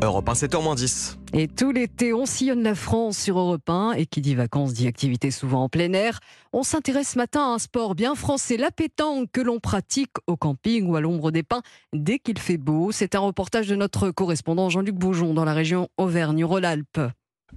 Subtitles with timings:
[0.00, 1.16] Europe 1, 7h10.
[1.32, 3.92] Et tout l'été, on sillonne la France sur Europe 1.
[3.92, 6.20] Et qui dit vacances dit activité souvent en plein air.
[6.52, 10.36] On s'intéresse ce matin à un sport bien français, la pétanque, que l'on pratique au
[10.36, 12.92] camping ou à l'ombre des pins dès qu'il fait beau.
[12.92, 17.00] C'est un reportage de notre correspondant Jean-Luc Boujon dans la région Auvergne-Rhône-Alpes.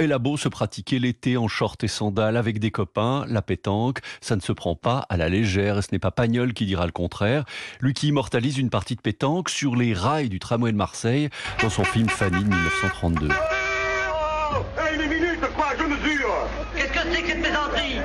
[0.00, 3.98] Elle a beau se pratiquer l'été en short et sandales avec des copains, la pétanque,
[4.20, 6.86] ça ne se prend pas à la légère et ce n'est pas Pagnol qui dira
[6.86, 7.44] le contraire.
[7.80, 11.30] Lui qui immortalise une partie de pétanque sur les rails du tramway de Marseille
[11.62, 13.28] dans son film Fanny de 1932.
[15.00, 16.34] Une minute, quoi, je mesure
[16.74, 18.00] Qu'est-ce que c'est que cette plaisanterie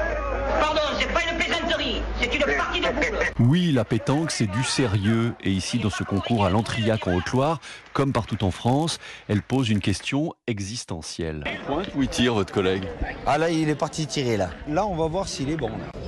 [0.59, 3.19] Pardon, c'est pas une plaisanterie, c'est une partie de boule.
[3.39, 5.33] Oui, la pétanque, c'est du sérieux.
[5.43, 7.59] Et ici, dans ce concours à l'Entrillac en Haute-Loire,
[7.93, 11.43] comme partout en France, elle pose une question existentielle.
[11.65, 12.83] Pointe où il tire, votre collègue
[13.25, 14.49] Ah là, il est parti tirer là.
[14.67, 15.69] Là, on va voir s'il est bon.
[15.69, 15.99] Là.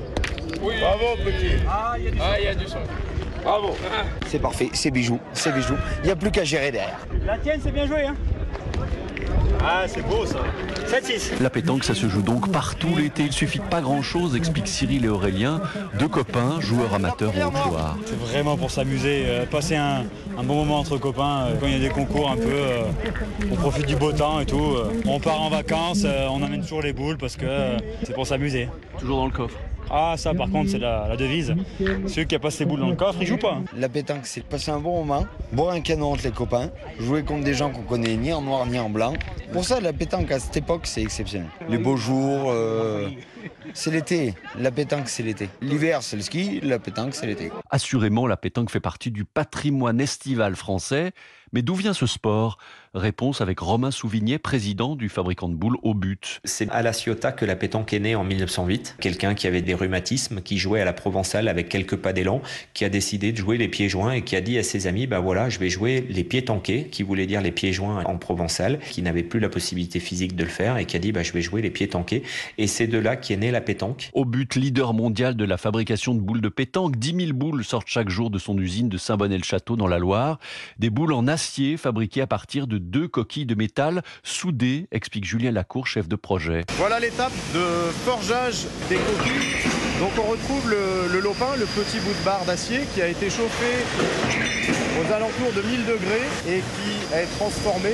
[0.62, 2.80] Bravo, petit Ah, il y a du son.
[3.44, 3.76] Bravo
[4.26, 5.76] C'est parfait, c'est bijou, c'est bijou.
[6.00, 7.00] Il n'y a plus qu'à gérer derrière.
[7.26, 8.16] La tienne, c'est bien joué, hein
[9.64, 10.40] Ah, c'est beau ça.
[10.88, 11.42] 7-6.
[11.42, 13.24] La pétanque, ça se joue donc partout l'été.
[13.24, 15.62] Il suffit de pas grand-chose, explique Cyril et Aurélien,
[16.00, 17.98] deux copains, joueurs amateurs en Haute-Loire.
[18.06, 20.04] C'est vraiment pour s'amuser, euh, passer un,
[20.38, 21.46] un bon moment entre copains.
[21.48, 22.84] euh, quand il y a des concours un peu, euh,
[23.52, 24.58] on profite du beau temps et tout.
[24.76, 24.92] euh.
[25.08, 28.28] on part en vacances, euh, on amène toujours les boules parce que euh, c'est pour
[28.28, 28.70] s'amuser.
[29.00, 29.58] Toujours dans le coffre.
[29.90, 31.56] Ah, ça par contre, c'est la, la devise.
[32.08, 33.54] Celui qui a pas ses boules dans le coffre, il joue pas.
[33.54, 33.64] hein.
[33.78, 36.70] La pétanque, c'est passer un bon moment, boire un canon entre les copains,
[37.00, 39.14] jouer contre des gens qu'on connaît ni en noir ni en blanc.
[39.54, 41.48] Pour ça, la pétanque à cette époque, c'est exceptionnel.
[41.70, 43.10] Les beaux jours, euh,
[43.74, 44.34] c'est l'été.
[44.60, 45.50] La pétanque, c'est l'été.
[45.62, 47.52] L'hiver, c'est le ski, la pétanque, c'est l'été.
[47.70, 51.12] Assurément, la pétanque fait partie du patrimoine estival français.
[51.56, 52.58] Mais d'où vient ce sport?
[52.94, 56.42] Réponse avec Romain Souvigné, président du fabricant de boules au but.
[56.44, 58.98] C'est à La Ciotat que la pétanque est née en 1908.
[59.00, 62.42] Quelqu'un qui avait des rhumatismes, qui jouait à la provençale avec quelques pas d'élan,
[62.74, 65.08] qui a décidé de jouer les pieds joints et qui a dit à ses amis,
[65.08, 68.18] bah voilà, je vais jouer les pieds tanqués, qui voulait dire les pieds joints en
[68.18, 71.24] provençal, qui n'avait plus la possibilité physique de le faire et qui a dit, bah
[71.24, 72.24] je vais jouer les pieds tanqués.
[72.58, 74.10] Et c'est de là qu'est née la pétanque.
[74.14, 77.88] Au but, leader mondial de la fabrication de boules de pétanque, 10 000 boules sortent
[77.88, 80.40] chaque jour de son usine de Saint-Bonnet-le-Château dans la Loire.
[80.80, 81.45] Des boules en acier
[81.78, 86.66] fabriquées à partir de deux coquilles de métal soudées, explique Julien Lacour, chef de projet.
[86.78, 87.66] Voilà l'étape de
[88.06, 89.70] forgeage des coquilles.
[90.00, 93.30] Donc on retrouve le, le lopin, le petit bout de barre d'acier qui a été
[93.30, 93.86] chauffé
[95.00, 97.92] aux alentours de 1000 degrés et qui est transformé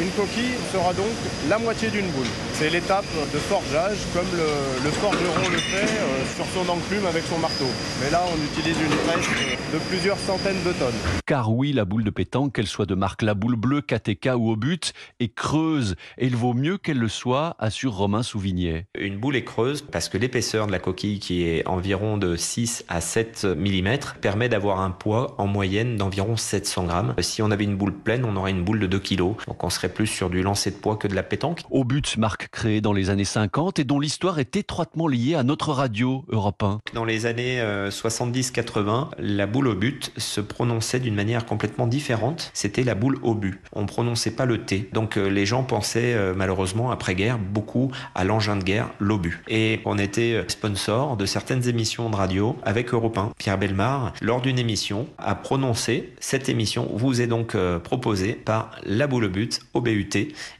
[0.00, 1.06] une coquille sera donc
[1.48, 2.26] la moitié d'une boule.
[2.52, 7.24] C'est l'étape de forgeage comme le, le forgeron le fait euh, sur son enclume avec
[7.24, 7.66] son marteau.
[8.00, 9.28] Mais là on utilise une presse
[9.72, 10.94] de plusieurs centaines de tonnes.
[11.26, 14.50] Car oui, la boule de pétanque, qu'elle soit de marque La Boule Bleue, KTK ou
[14.50, 15.96] au but, est creuse.
[16.18, 18.86] Et il vaut mieux qu'elle le soit, assure Romain Souvigné.
[18.98, 22.84] Une boule est creuse parce que l'épaisseur de la coquille, qui est environ de 6
[22.88, 27.14] à 7 mm, permet d'avoir un poids en moyenne d'environ 700 grammes.
[27.20, 29.16] Si on avait une boule pleine, on aurait une boule de 2 kg.
[29.46, 31.62] Donc on serait plus sur du lancer de poids que de la pétanque.
[31.70, 35.42] Au but, marque créée dans les années 50 et dont l'histoire est étroitement liée à
[35.42, 36.80] notre radio Europe 1.
[36.92, 42.50] Dans les années euh, 70-80, la boule au but se prononçait d'une manière complètement différente.
[42.54, 43.60] C'était la boule au but.
[43.72, 44.88] On prononçait pas le T.
[44.92, 49.42] Donc euh, les gens pensaient euh, malheureusement après-guerre beaucoup à l'engin de guerre, l'obus.
[49.48, 53.32] Et on était euh, sponsor de certaines émissions de radio avec Europe 1.
[53.38, 58.70] Pierre Belmar, lors d'une émission, a prononcé cette émission vous est donc euh, proposée par
[58.84, 60.08] la boule au but au BUT.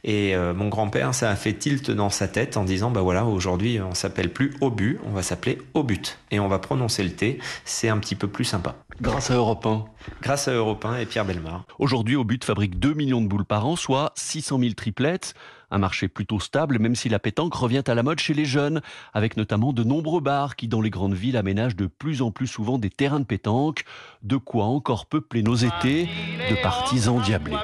[0.03, 3.25] Et euh, mon grand-père, ça a fait tilt dans sa tête en disant bah voilà,
[3.25, 6.19] aujourd'hui on s'appelle plus au but, on va s'appeler au but.
[6.31, 8.75] Et on va prononcer le T, c'est un petit peu plus sympa.
[9.01, 9.85] Grâce à Europe 1.
[10.21, 11.65] Grâce à Europe 1 et Pierre Belmar.
[11.79, 15.33] Aujourd'hui, au but fabrique 2 millions de boules par an, soit 600 000 triplettes.
[15.69, 18.81] Un marché plutôt stable, même si la pétanque revient à la mode chez les jeunes,
[19.13, 22.47] avec notamment de nombreux bars qui, dans les grandes villes, aménagent de plus en plus
[22.47, 23.83] souvent des terrains de pétanque.
[24.23, 26.07] De quoi encore peupler nos étés
[26.49, 27.57] de parties endiablées.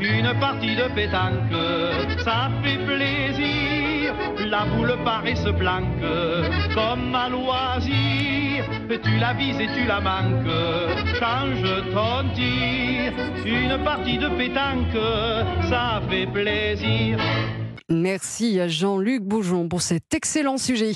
[0.00, 4.14] Une partie de pétanque, ça fait plaisir.
[4.46, 6.04] La boule part et se planque
[6.74, 8.64] comme à loisir.
[9.02, 10.46] Tu la vises et tu la manques,
[11.18, 11.62] change
[11.92, 13.12] ton tir.
[13.44, 14.96] Une partie de pétanque,
[15.68, 17.18] ça fait plaisir.
[17.88, 20.92] Merci à Jean-Luc Boujon pour cet excellent sujet.